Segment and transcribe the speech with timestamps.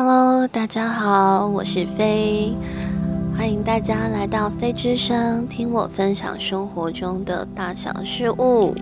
[0.00, 2.54] Hello，大家好，我是飞，
[3.36, 8.76] 欢迎大家来到飞之声，听我分享生活中的大小事物。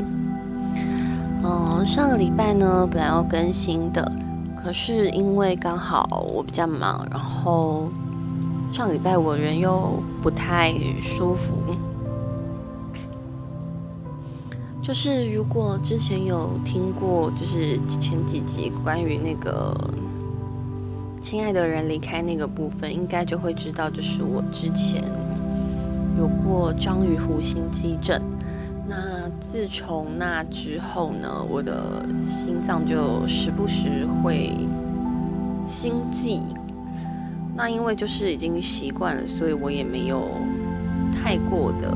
[1.43, 4.13] 嗯，上个礼拜呢，本来要更新的，
[4.63, 7.89] 可是因为刚好我比较忙，然后
[8.71, 11.55] 上礼拜我人又不太舒服。
[14.83, 19.75] 就是如果之前有听过，就是前几集关于那个
[21.29, 25.03] 亲爱的人离开那个部分，应该就会知道，就是我之前
[26.17, 28.23] 有过章鱼湖心肌症。
[28.87, 34.53] 那自从那之后呢，我的心脏就时不时会
[35.65, 36.45] 心悸。
[37.57, 40.29] 那因为就是已经习惯了，所以我也没有
[41.13, 41.93] 太过的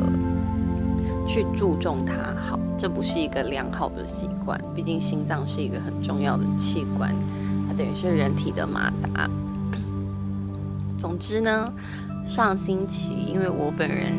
[1.24, 2.14] 去注重它。
[2.42, 2.58] 好。
[2.76, 7.14] 这不是一个良好的习惯，毕竟心脏是一个很重要的器官，
[7.80, 9.26] 等于是人体的马达。
[10.98, 11.72] 总之呢，
[12.26, 14.12] 上星期因为我本人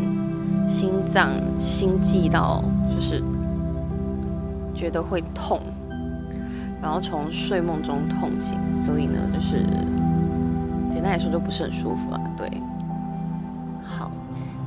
[0.68, 3.24] 心脏心悸到就是
[4.74, 5.62] 觉得会痛，
[6.82, 9.64] 然后从睡梦中痛醒，所以呢就是
[10.90, 12.20] 简单来说就不是很舒服啊。
[12.36, 12.50] 对，
[13.86, 14.10] 好，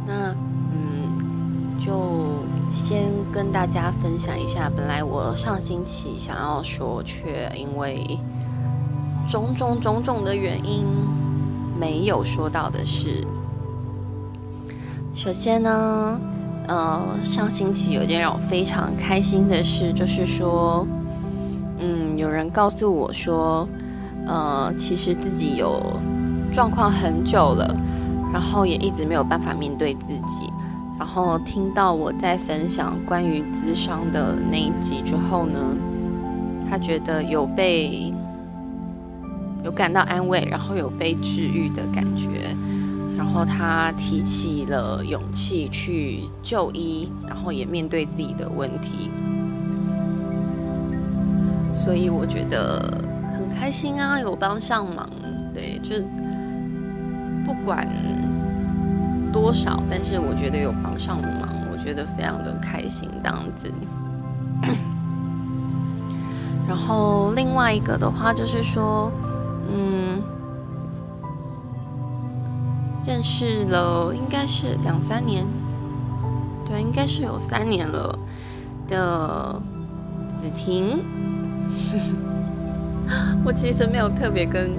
[0.07, 0.33] 那
[0.71, 2.45] 嗯就。
[2.71, 8.19] 先跟大家分享一下，本来我上星期想要说，却因为
[9.35, 10.85] 种种种种的原因
[11.77, 13.27] 没有说到的是，
[15.13, 16.21] 首先呢，
[16.69, 20.87] 呃，上星期有一件让我非常开心的事，就是说，
[21.81, 23.69] 嗯，有人告诉我说，
[24.25, 25.83] 呃，其实自己有
[26.53, 27.77] 状况很久了，
[28.33, 30.49] 然后也一直没有办法面对自己。
[30.97, 35.59] 然后听到我在分享关于咨商的那一集之后呢，
[36.71, 38.15] 他觉得有被
[39.65, 42.55] 有感到安慰，然后有被治愈的感觉，
[43.17, 49.11] 然后他提起了勇气去就医，然后也面对自己的问题，
[51.75, 53.03] 所以我觉得
[53.37, 55.09] 很开心啊，有帮上忙，
[55.53, 56.05] 对，就是
[57.45, 57.89] 不管。
[59.33, 59.83] 多少？
[59.91, 63.69] 但是我觉得有帮上忙，我觉得非常的开心这样子。
[66.69, 69.11] 然后另外一个的话就是说，
[69.69, 70.23] 嗯，
[73.07, 75.47] 认识了应该是两三年，
[76.67, 78.19] 对，应该是有三年了
[78.89, 79.61] 的
[80.41, 81.05] 子婷。
[83.45, 84.71] 我其实没有特别跟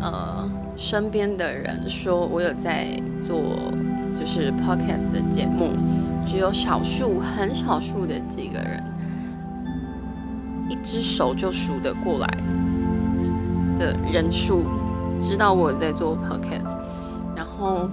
[0.00, 0.44] 呃。
[0.78, 2.86] 身边的人说我有在
[3.18, 3.40] 做，
[4.14, 5.70] 就是 podcast 的节目，
[6.26, 8.84] 只有少数很少数的几个人，
[10.68, 12.28] 一只手就数得过来
[13.78, 14.64] 的人数，
[15.20, 16.76] 知道我在做 p o c k e t
[17.36, 17.88] 然后，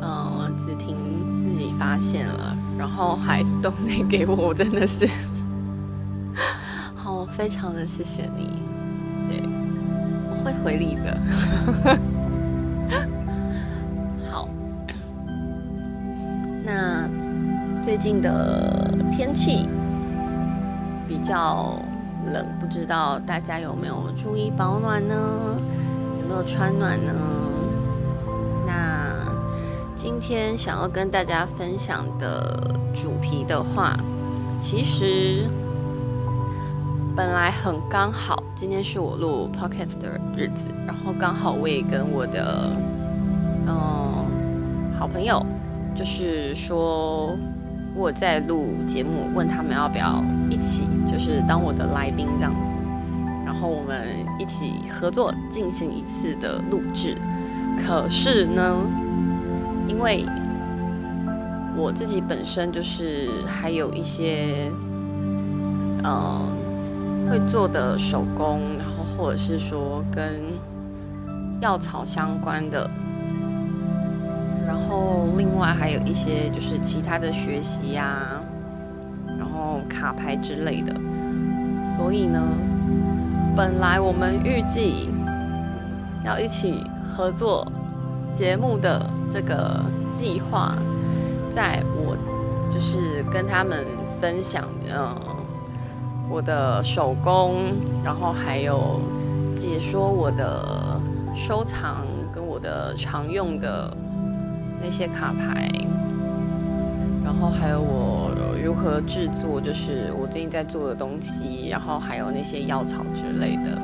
[0.00, 0.96] 呃，子婷
[1.52, 5.08] 自己发现了，然后还都没给我，我真的是，
[6.94, 8.62] 好，非常的谢谢你，
[9.28, 9.42] 对，
[10.30, 11.18] 我会回礼的。
[14.30, 14.48] 好，
[16.64, 17.08] 那
[17.82, 19.68] 最近的天气
[21.08, 21.78] 比较
[22.32, 25.58] 冷，不知道大家有没有注意保暖呢？
[26.20, 27.12] 有没有穿暖呢？
[28.66, 29.14] 那
[29.94, 33.98] 今天想要跟大家分享的主题的话，
[34.60, 35.48] 其实
[37.16, 38.36] 本来很刚好。
[38.54, 42.70] 今天是我录 podcast 的日子，然后刚好我也跟我的
[43.66, 45.40] 嗯好朋友，
[45.94, 47.36] 就是说
[47.94, 52.74] 我在录节目，问他们要不要一起，就是当我的来宾这样子，
[53.44, 54.06] 然后我们
[54.38, 57.16] 一起合作进行一次的录制。
[57.76, 58.76] 可是呢，
[59.88, 60.26] 因为
[61.76, 64.72] 我自己本身就是还有一些
[66.04, 66.56] 嗯。
[67.30, 70.40] 会做的手工，然后或者是说跟
[71.60, 72.90] 药草相关的，
[74.68, 78.38] 然后另外还有一些就是其他的学习呀，
[79.38, 80.94] 然后卡牌之类的。
[81.96, 82.38] 所以呢，
[83.56, 85.08] 本来我们预计
[86.22, 87.66] 要一起合作
[88.30, 89.80] 节目的这个
[90.12, 90.76] 计划，
[91.50, 92.14] 在我
[92.70, 93.86] 就是跟他们
[94.20, 95.16] 分享，嗯。
[96.30, 97.72] 我的手工，
[98.04, 99.00] 然后还有
[99.56, 101.00] 解说我的
[101.34, 103.90] 收藏跟我的常用的
[104.82, 105.70] 那些卡牌，
[107.24, 108.30] 然后还有我
[108.64, 113.78] 如何制作，就是我最近在做的东西，然后还有那些药草之类的。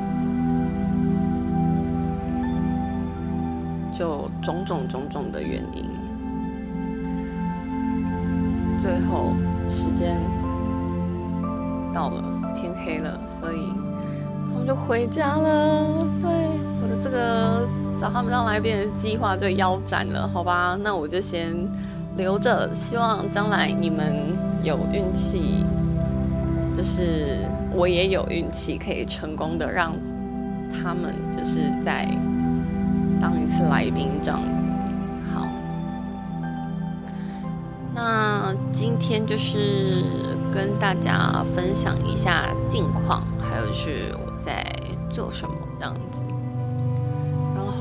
[3.97, 5.89] 就种种种种的原因，
[8.77, 9.33] 最后
[9.69, 10.21] 时间
[11.93, 12.25] 到了，
[12.57, 13.73] 天黑了，所以
[14.49, 16.05] 他们就回家了。
[16.21, 16.29] 对，
[16.83, 17.69] 我的这个
[18.05, 20.77] 找他们当来宾的计划就腰斩了，好吧？
[20.83, 21.57] 那我就先
[22.19, 25.65] 留着，希望将来你们有运气，
[26.75, 29.95] 就是我也有运气，可以成功的让
[30.71, 32.07] 他们就是在。
[33.23, 34.67] 当一次来宾这样子，
[35.33, 35.49] 好。
[37.95, 40.05] 那今天就是
[40.53, 44.63] 跟大家分享一下近况，还有是我在
[45.11, 46.21] 做什么这样子。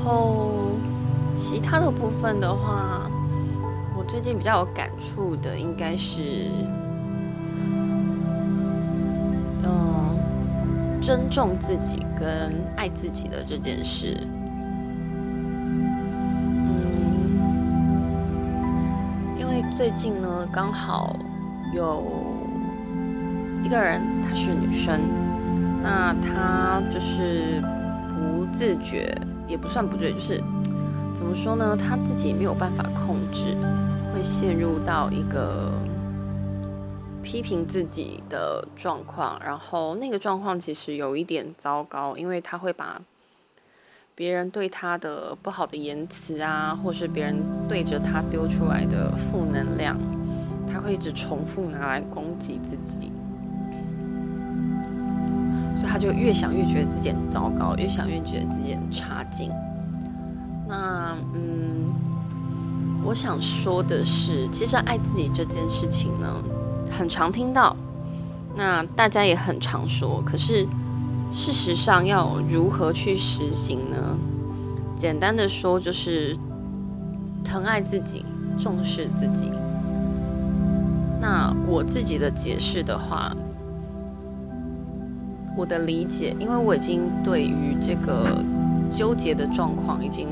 [0.04, 0.72] 后
[1.34, 3.10] 其他的部分的话，
[3.96, 6.50] 我最近比较有感触的应该是，
[9.62, 10.18] 嗯，
[11.00, 14.18] 尊重自己跟爱自己的这件事。
[16.66, 17.38] 嗯，
[19.40, 21.16] 因为最近呢，刚好
[21.72, 22.04] 有
[23.64, 25.00] 一个人，她是女生，
[25.82, 27.62] 那她就是
[28.08, 29.16] 不自觉，
[29.48, 30.42] 也不算不对，就是
[31.14, 31.76] 怎么说呢？
[31.76, 33.56] 他自己没有办法控制，
[34.12, 35.72] 会陷入到一个
[37.22, 43.02] 批评自己的状况，然后那个状况其实有一点糟糕，因为他会把。
[44.16, 47.34] 别人对他的不好的言辞啊，或是别人
[47.68, 49.98] 对着他丢出来的负能量，
[50.68, 53.10] 他会一直重复拿来攻击自己，
[55.94, 59.48] 他就越想越觉得自己很糟糕，越想越觉得自己很差劲。
[60.66, 61.94] 那嗯，
[63.04, 66.42] 我想说的是，其实爱自己这件事情呢，
[66.90, 67.76] 很常听到，
[68.56, 70.66] 那大家也很常说，可是。
[71.30, 73.96] 事实上，要如何去实行呢？
[74.96, 76.36] 简单的说，就是
[77.42, 78.24] 疼爱自己，
[78.56, 79.50] 重视自己。
[81.20, 83.34] 那我自己的解释的话，
[85.56, 88.38] 我的理解，因为我已经对于这个
[88.90, 90.28] 纠结的状况，已经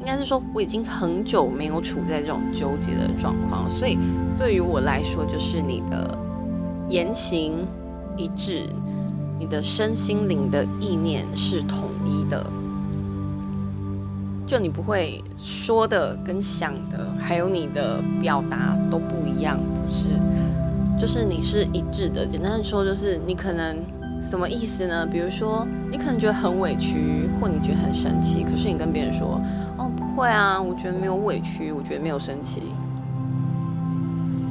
[0.00, 3.98] 应该是说，我已经很久没有处在这种纠结的状况，所以
[4.38, 6.18] 对于我来说，就是你的
[6.88, 7.52] 言行。
[8.18, 8.62] 一致，
[9.38, 12.46] 你的身心灵的意念是统一的，
[14.46, 20.08] 就你不会说的跟想的，还有你的表达都不一样，不是，
[20.96, 22.26] 就是你是一致的。
[22.26, 23.76] 简单的说，就是你可能
[24.20, 25.06] 什么意思呢？
[25.06, 29.40] 比如说，你可能觉得很委屈，或你觉得很生气，可是你跟别人说，
[29.76, 32.62] 哦，不会啊，我觉得没有委屈，我觉得没有生气。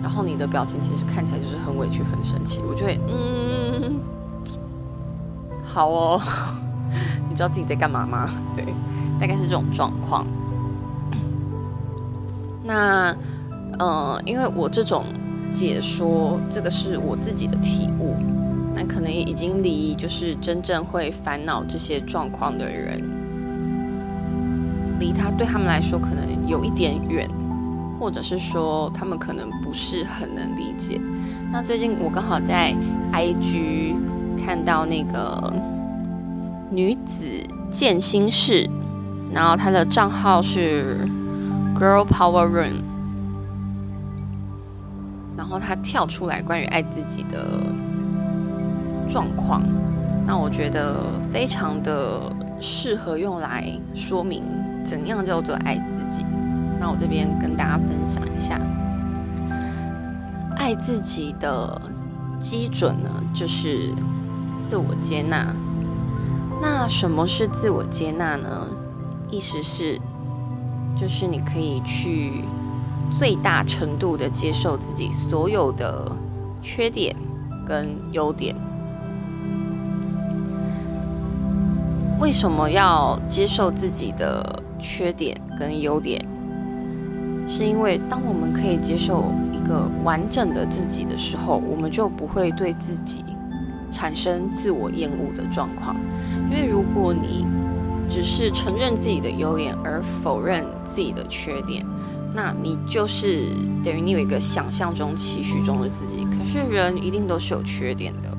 [0.04, 4.00] 然后你的表情其实看起来就是很委屈、很生气，我就会嗯，
[5.64, 6.22] 好哦，
[7.28, 8.30] 你知道自己在干嘛吗？
[8.54, 8.64] 对，
[9.20, 10.28] 大概是这种状况。
[12.64, 13.16] 那
[13.80, 15.06] 呃，因为我这种
[15.56, 18.14] 解说，这个是我自己的体悟，
[18.76, 23.02] 那可能已经离就是真正会烦恼这些状况的人，
[25.00, 27.28] 离他对他们来说可能有一点远。
[27.98, 31.00] 或者是说他们可能不是很能理解。
[31.50, 32.76] 那最近我刚好在
[33.14, 33.96] IG
[34.38, 35.54] 看到那个
[36.70, 37.24] 女子
[37.72, 38.70] 剑心室，
[39.32, 41.08] 然后她的账号是
[41.74, 42.82] Girl Power Room，
[45.48, 47.46] 然后他跳出来关于爱自己的
[49.08, 49.62] 状况，
[50.26, 52.20] 那我觉得非常的
[52.60, 54.44] 适合用来说明
[54.84, 56.26] 怎样叫做爱自己。
[56.80, 58.60] 那我这边跟大家分享一下，
[60.58, 61.80] 爱自己的
[62.40, 63.94] 基准呢，就是
[64.60, 65.54] 自我接纳。
[66.60, 68.66] 那什么是自我接纳呢？
[69.30, 70.02] 意思是，
[70.96, 72.44] 就是你可以去
[73.12, 76.12] 最大程度的接受自己所有的
[76.62, 77.16] 缺点
[77.68, 78.56] 跟优点。
[82.20, 86.26] 为什么要接受自己的缺点跟优点？
[87.48, 93.24] 是因为当我们可以接受一个完整的自己的时候，我们就不会对自己
[93.92, 95.96] 产生自我厌恶的状况。
[96.50, 97.46] 因为如果你
[98.10, 101.86] 只是承认自己的优点而否认自己的缺点，
[102.36, 103.48] 那你就是
[103.82, 106.26] 等于你有一个想象中、期许中的自己。
[106.26, 108.38] 可是人一定都是有缺点的。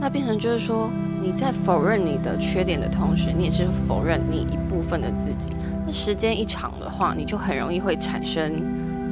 [0.00, 0.90] 那变成就是说，
[1.22, 5.52] 你在否认你的缺点的同时，你也是否认你一部分的自己。
[5.86, 8.52] 那时间一长的话，你就很容易会产生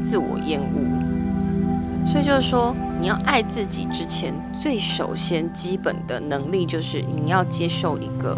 [0.03, 2.07] 自我厌恶。
[2.07, 8.37] 所以就是说，你要爱自己之前，最首先基本的能力就是你要接受一个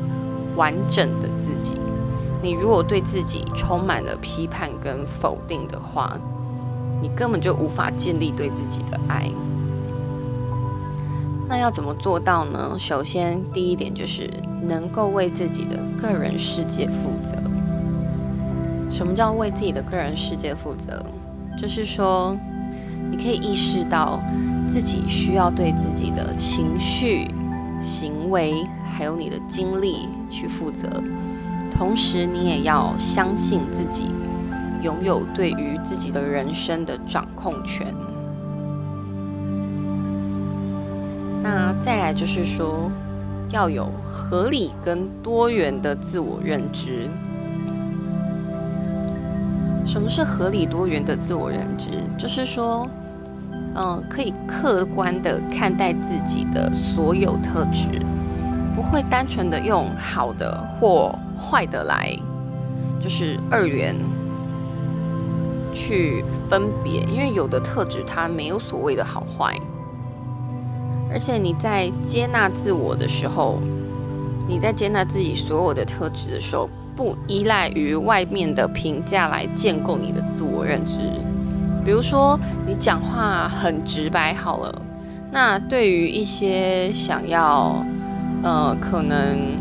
[0.54, 1.74] 完整的自己。
[2.46, 6.16] 你如果对自己充满了批判跟否定的话，
[7.02, 9.28] 你根本就无法建立对自己的爱。
[11.48, 12.76] 那要怎么做到呢？
[12.78, 14.30] 首先，第一点就是
[14.62, 17.36] 能够为自己的个人世界负责。
[18.88, 21.04] 什么叫为自己的个人世界负责？
[21.60, 22.36] 就是说，
[23.10, 24.20] 你可以意识到
[24.68, 27.28] 自己需要对自己的情绪、
[27.80, 28.64] 行为，
[28.96, 30.88] 还有你的经历去负责。
[31.76, 34.11] 同时，你也要相信自己
[34.83, 37.95] 拥有对于自己的人生的掌控权。
[41.42, 42.90] 那再来就是说，
[43.50, 47.11] 要有合理跟多元的自我认知。
[49.85, 51.88] 什么是合理多元的自我认知？
[52.18, 52.88] 就是说，
[53.76, 57.88] 嗯，可以客观的看待自己的所有特质，
[58.76, 62.14] 不会单纯的用好的或坏的来，
[63.00, 63.97] 就是二元
[65.73, 69.59] 去分别，因为有的特质它没有所谓的好坏。
[71.11, 73.59] 而且你在接纳自我的时候，
[74.47, 80.99] 你在接纳自己所有的特质的时候，不依赖于外面的评价来建构你的自我认知。
[81.85, 84.83] 比如说，你讲话很直白好了，
[85.30, 87.83] 那对于一些想要，
[88.46, 89.58] 呃，可能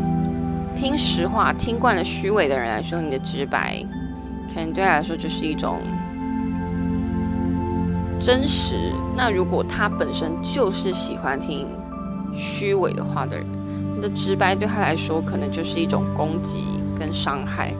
[0.76, 3.84] 听实话、听惯了虚伪的人来说，你的直白，
[4.54, 5.80] 可能对他来说就是一种。
[8.20, 8.92] 真实。
[9.16, 11.66] 那如果他本身就是喜欢听
[12.32, 13.44] 虚伪的话的人，
[13.96, 16.62] 你的直白对他来说可能就是一种攻击
[16.96, 17.74] 跟伤害。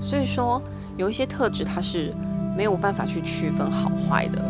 [0.00, 0.62] 所以说，
[0.96, 2.14] 有一些特质他是
[2.56, 4.42] 没有办法去区分好坏的。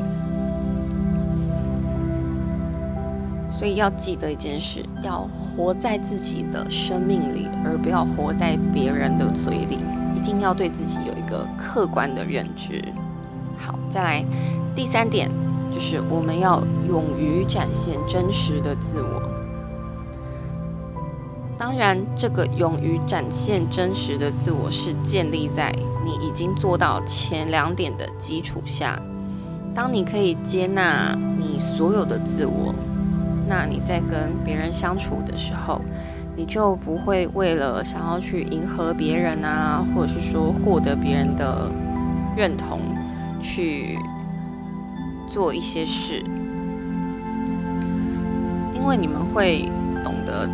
[3.60, 9.76] 所以要记得一件事：要活在自己的生命里，而不要活在别人的嘴里。
[10.16, 12.82] 一定要对自己有一个客观的认知。
[13.58, 14.24] 好，再来。
[14.74, 15.30] 第三点
[15.70, 19.22] 就是我们要勇于展现真实的自我。
[21.58, 25.70] 当然，这个勇于展现真实的自我是建立在
[26.02, 28.98] 你已经做到前两点的基础下。
[29.74, 32.74] 当你可以接纳你所有的自我，
[33.50, 35.82] 那你在跟别人相处的时候，
[36.36, 41.70] 你就不会为了想要去迎合别人啊，或者是说获得别人的
[42.36, 42.80] 认同
[43.42, 43.98] 去。
[45.32, 46.24] 做一些事，
[48.74, 49.70] 因为你们会
[50.02, 50.50] 懂得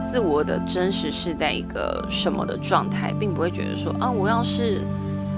[0.00, 4.86] 自我的真实是在一个什么的状态，并不会觉得说啊，我要是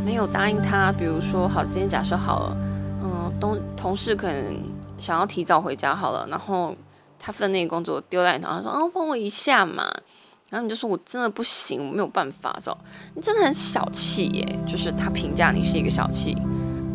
[0.04, 2.56] 没有答应他，比如说好，今天假设好了，
[3.02, 4.58] 嗯，同同事可能
[4.98, 6.76] 想要提早回家好了，然后
[7.24, 9.84] 他分内工作丢在你头上，说啊，帮我一下嘛，
[10.50, 12.76] 然后你就说我真的不行，我没有办法，说
[13.14, 16.36] 你真的很小气耶，就是他评价你是一个小气。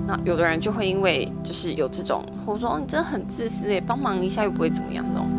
[0.05, 5.29] 那有的人就会因为就是有这种，或者说你真的很自私耶，帮忙一下又不会怎么样这种，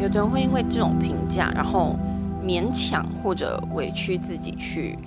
[0.00, 1.94] 有的人会因为这种评价，然后
[2.42, 4.98] 勉强或者委屈自己去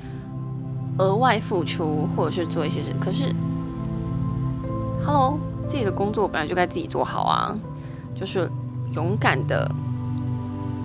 [0.99, 2.93] 额外付出，或者是做一些事。
[2.99, 3.33] 可是
[5.03, 7.57] ，Hello，自己的工作本来就该自己做好啊，
[8.13, 8.47] 就是
[8.93, 9.69] 勇敢的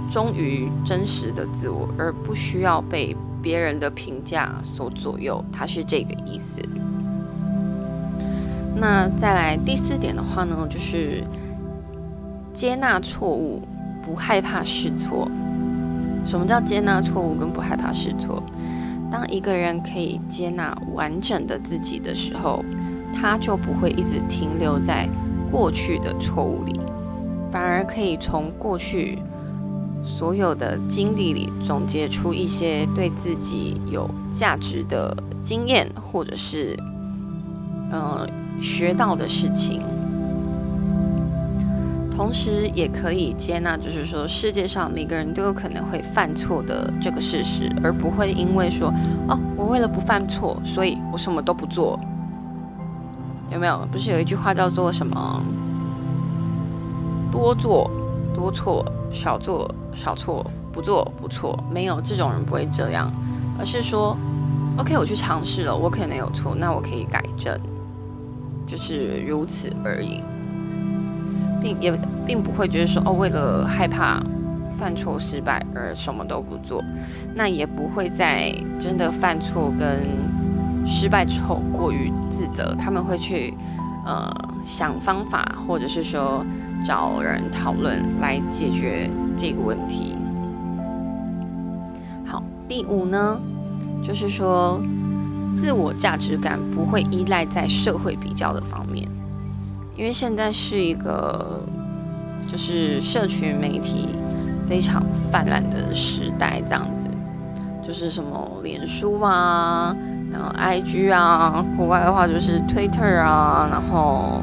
[0.08, 5.44] 忠于真实的自我，而不需要被别人的评价所左右。
[5.52, 6.62] 它是这个意思。
[8.74, 11.24] 那再来第四点的话呢，就是
[12.52, 13.62] 接纳错误，
[14.04, 15.28] 不害怕试错。
[16.24, 18.42] 什么叫接纳错误跟不害怕试错？
[19.10, 22.64] 当一个人可以接纳完整的自己的时候，
[23.14, 25.08] 他就不会一直停留在
[25.50, 26.78] 过去的错误里，
[27.56, 29.18] 反而可以从过去
[30.04, 36.76] 所有的经历里总结出一些对自己有价值的经验，或者是，
[37.90, 38.28] 嗯。
[38.60, 39.82] 学到的事情，
[42.10, 48.92] 同时也可以接纳，就是说世界上每个人都有可能会犯错的这个事实，而不会因为说
[49.28, 51.98] 哦，我为了不犯错，所以我什么都不做。
[53.50, 53.86] 有没有？
[53.92, 55.42] 不是有一句话叫做什么？
[57.36, 57.90] 多做
[58.34, 61.54] 多错，少做少错，不做不错。
[61.70, 63.12] 没有这种人不会这样，
[63.58, 64.16] 而是说
[64.78, 67.60] ，OK，我去尝试了，我可能有错，那我可以改正。
[68.66, 70.22] 就是如此而已，
[71.60, 74.20] 并也并不会觉得说哦，为了害怕
[74.72, 76.82] 犯错失败而什么都不做，
[77.34, 80.00] 那也不会在真的犯错跟
[80.86, 83.52] 失败之后过于自责，他们会去
[84.06, 84.32] 呃
[84.64, 86.44] 想方法，或者是说
[86.86, 90.14] 找人讨论来解决这个问题。
[92.24, 93.40] 好，第五呢，
[94.04, 94.80] 就是说
[95.52, 99.04] 自我价值感不会依赖在社会比较的方面，
[99.96, 101.60] 因为现在是一个
[102.46, 104.10] 就是社群媒体
[104.68, 107.08] 非常泛滥的时代，这样子，
[107.84, 109.92] 就是什么脸书啊，
[110.30, 114.40] 然后 IG 啊，国外的话就是 Twitter 啊，然后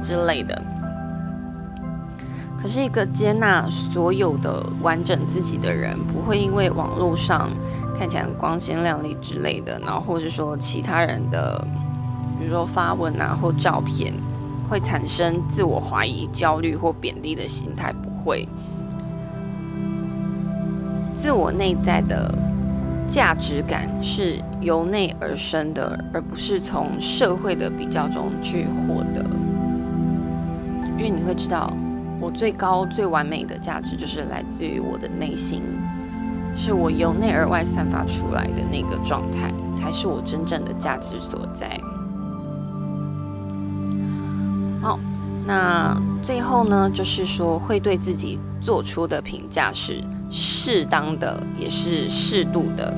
[0.00, 0.69] 之类的。
[2.62, 7.48] 可是，一个接纳所有的完整自己的人，不会因为网络上
[7.98, 11.66] 看起来光鲜亮丽之类的，然后或者说其他人的，
[12.38, 14.12] 比如说发文啊或照片，
[14.68, 17.94] 会产生自我怀疑、焦虑或贬低的心态。
[17.94, 18.46] 不会，
[21.14, 22.30] 自我内在的
[23.06, 29.24] 价值感是由内而生的，而不是从社会的比较中去获得。
[30.98, 31.72] 因为你会知道。
[32.20, 35.62] 我最高、最完美的价值，就是来自于我的内心，
[36.54, 41.80] 是我由内而外散发出来的那个状态，才是我真正的价值所在。
[44.82, 44.98] 好，
[45.46, 52.94] 那最后呢，就是说会对自己做出的评价是适当的，也是适度的。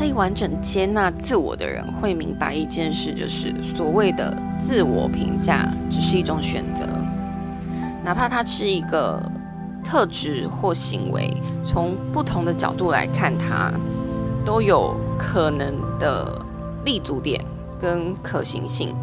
[0.00, 6.86] 可以完整接纳自我的人会明白一件事，就是所谓的自我评价只是一种选择，
[8.02, 9.20] 哪怕它是一个
[9.84, 11.30] 特质或行为，
[11.62, 13.70] 从不同的角度来看它，
[14.42, 16.40] 都有可能的
[16.82, 17.44] 立足点
[17.78, 18.96] 跟可行性。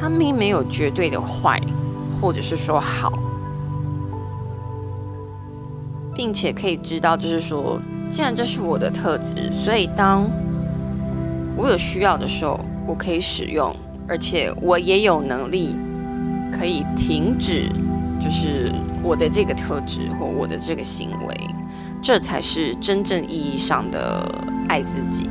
[0.00, 1.60] 它并没有绝对的坏，
[2.20, 3.12] 或者是说好，
[6.14, 7.80] 并且可以知道，就是说。
[8.10, 10.28] 既然这是我的特质，所以当
[11.56, 13.74] 我有需要的时候，我可以使用，
[14.08, 15.76] 而且我也有能力
[16.52, 17.68] 可以停止，
[18.20, 21.36] 就是我的这个特质或我的这个行为，
[22.02, 24.26] 这才是真正意义上的
[24.68, 25.28] 爱自己。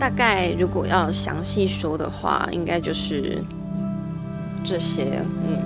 [0.00, 3.44] 大概如果要详细说的话，应该就是
[4.64, 5.62] 这些，嗯，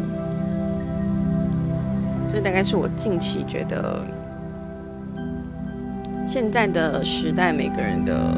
[2.28, 4.04] 这大概是我近期觉得
[6.26, 8.34] 现在的时代每个人的，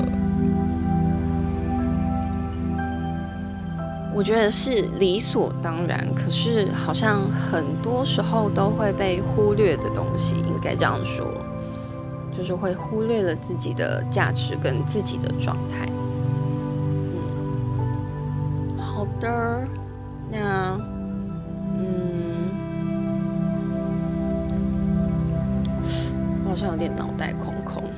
[4.14, 11.26] 我觉得是理所当然，可是好像很多时候都会被忽略的东西，应该这样说。
[12.36, 15.88] 就是会忽略了自己的价值跟自己的状态。
[17.14, 19.66] 嗯，好的，
[20.30, 20.78] 那
[21.78, 22.50] 嗯，
[26.44, 27.82] 我好像有点脑袋空空。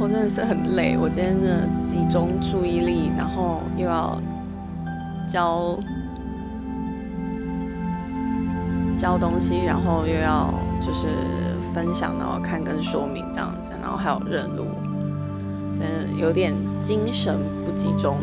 [0.00, 4.18] 我真的是很累，我今天真的集中注意力，然后又要
[5.28, 5.78] 教
[8.96, 10.63] 教东西，然后又要。
[10.84, 11.06] 就是
[11.72, 14.66] 分享，然后看跟说明这样子，然后还有认路，
[15.72, 18.18] 真的有点精神不集中。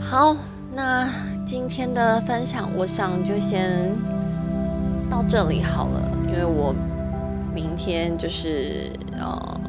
[0.00, 0.34] 好，
[0.74, 1.08] 那
[1.46, 3.92] 今天的分享，我想就先
[5.08, 6.74] 到这里好了，因为我
[7.54, 9.60] 明天就是呃，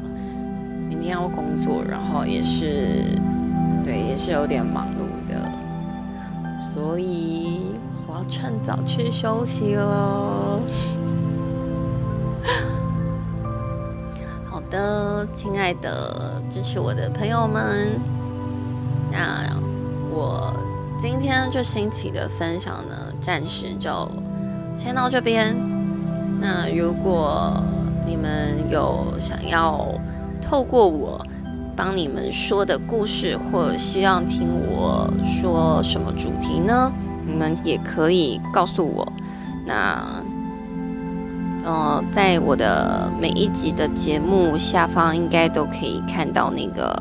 [0.88, 3.16] 明天要工作，然后也是
[3.84, 5.48] 对，也是有点忙碌的，
[6.74, 7.71] 所以。
[8.12, 10.60] 我要趁早去休息了。
[14.44, 17.98] 好的，亲爱的支持我的朋友们，
[19.10, 19.56] 那
[20.10, 20.54] 我
[20.98, 24.06] 今天就新奇的分享呢，暂时就
[24.76, 25.56] 先到这边。
[26.38, 27.62] 那如果
[28.04, 29.88] 你们有想要
[30.42, 31.24] 透过我
[31.74, 36.92] 帮你们说的故事，或希望听我说什么主题呢？
[37.26, 39.12] 你们也可以告诉我，
[39.64, 40.22] 那，
[41.64, 46.94] 呃，在我的每一集的节目下方，应该都可以看到那个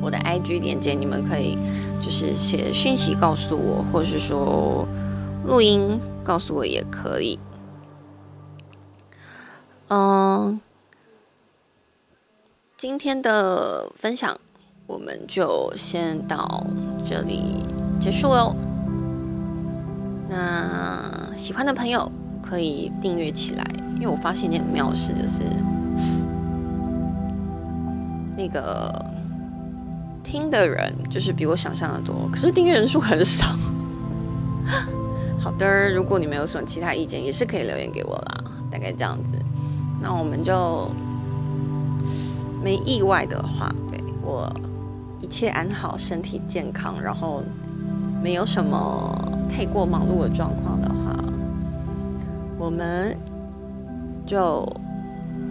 [0.00, 1.58] 我的 IG 链接，你们可以
[2.00, 4.86] 就是写讯息告诉我，或是说
[5.44, 7.38] 录音告诉我也可以。
[9.88, 10.60] 嗯，
[12.76, 14.38] 今天的分享
[14.86, 16.62] 我们就先到
[17.04, 17.64] 这里
[17.98, 18.54] 结束喽。
[20.28, 22.10] 那喜欢的朋友
[22.42, 23.64] 可以订阅起来，
[23.96, 25.42] 因为我发现一件很妙的事，就是
[28.36, 29.04] 那个
[30.22, 33.46] 听的人就是比我想象的多，可是订阅人数很少。
[35.40, 39.34] 好的，如果你们有什么其他意见，也是可以留言给我啦，大概这样子。
[40.00, 40.90] 那我们就。
[42.60, 44.52] 没意外的话，对我
[45.20, 47.40] 一切安好，身体健康，然后
[48.20, 49.16] 没有什么
[49.48, 51.16] 太过忙碌的状况的话，
[52.58, 53.16] 我们
[54.24, 54.66] 就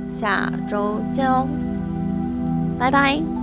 [0.10, 1.48] 下周见哦，
[2.80, 3.37] 拜拜。